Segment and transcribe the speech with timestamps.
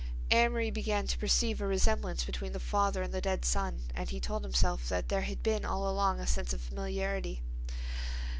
[0.31, 4.19] Amory began to perceive a resemblance between the father and the dead son and he
[4.19, 7.43] told himself that there had been all along a sense of familiarity.